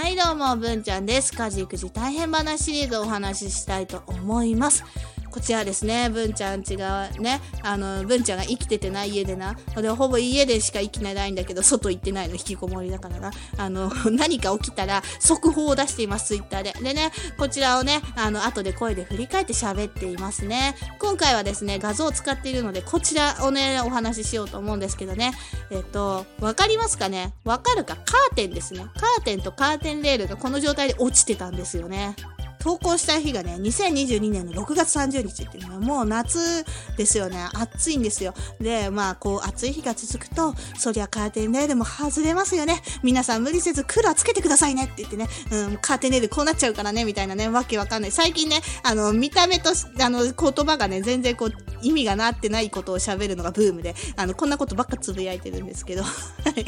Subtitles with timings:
[0.00, 1.30] はいどうも、ぶんちゃんです。
[1.30, 4.82] 家事育児大変話シリーズをお話ししたいと思います。
[5.30, 9.54] こちらですね、文ちゃんちがね、あの、文ちゃんが生きててない家でな。
[9.76, 13.30] で、ほぼ家でしか生きてないんだけど、外行ってないの、引きこもりだからな。
[13.56, 16.72] あの、 何か起きたら、速報を出しています、ツイッターで。
[16.82, 20.74] でね、こちらをね、あの、後で声で振り返って喋っていますね。
[20.98, 25.32] 今回はですね、画像を使っているので、こちらをね、お話ししようと思うんですけどね。
[25.70, 27.32] えっと、わかりますかね？
[27.44, 27.96] わかるか？
[27.96, 28.84] カーテンですね。
[28.96, 32.16] カーテンとカーテンレールがこの状態で落ちてたんですよね。
[32.60, 36.64] 投稿した日がね、2022年の6月30日っていうのはもう夏
[36.96, 37.48] ですよね。
[37.54, 38.34] 暑いんですよ。
[38.60, 42.82] で、まあ、こう、暑い日が続くと、そりゃカーテンレールも外れますよね。
[43.02, 48.10] 皆さん無理せずクーラーつけてくださいねって言ってね、うん、カーテンレールこうなっちゃうからね、みたいなね、わけわかんない。
[48.10, 50.32] 最近ね、あの、見た目と、あの、言
[50.66, 56.66] 葉がね、全然こう、意味がなってないことを喋るのがブームで、あの、こんなことばっかつぶやいてるんですけど、はい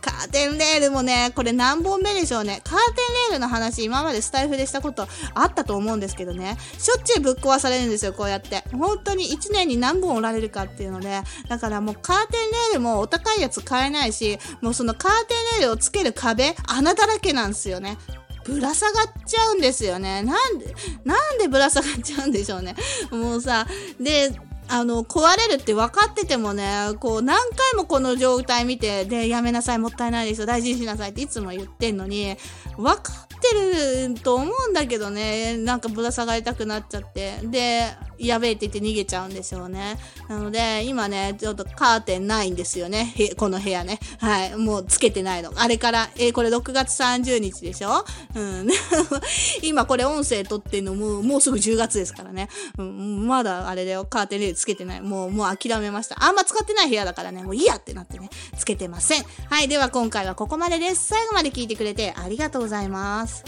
[0.00, 2.60] カーテンレールもね、これ何本目でしょうね。
[2.64, 8.64] カーテンレールの話、今までスタイフでしたことあったと思うんですけどね、しょっちゅうぶっ壊されるんですよ、こうやって。
[8.72, 17.98] 本当に1年に何本折られるかっていうので、だからもうカーテンレールもお高いやつ買えないし、もうそのカーテンレールをつける壁、穴だらけなんですよね。
[18.44, 20.22] ぶら下がっちゃうんですよね。
[20.22, 22.76] なんで、なんでぶら下がっちゃうんでしょうね。
[23.10, 23.66] もうさ、
[23.98, 24.32] で、
[24.68, 32.36] あの、壊れるって分かっててもね、こう、何回もこの状態見て、で、やめなさい、もったいないですよ、大事にしなさいっていつも言ってんのに、
[32.76, 39.98] 分かってると思うんだけどね、なんかぶら下がりたくなっちゃって、で、やべえって言って逃げちゃうんでしょうね。
[40.28, 43.12] なので、今ね、ちょっとカーテンないんですよね。
[43.16, 43.98] へこの部屋ね。
[44.18, 44.56] はい。
[44.56, 45.52] もうつけてないの。
[45.56, 48.04] あれから、えーこれ6月30日でしょ？
[48.34, 48.68] うん。
[49.62, 52.48] 今これ音声撮ってんのもう、もうすぐ10月ですからね。
[52.78, 55.00] うん、まだあれだよ、カーテンレールつけてない。
[55.00, 56.24] もう、もう諦めました。
[56.24, 59.24] あんま使ってない部屋だからね、もういいやってなってね、つけてません。
[59.48, 59.68] はい。
[59.68, 61.06] では今回はここまでです。
[61.08, 63.43] 最後まで聞いてくれてありがとうございます。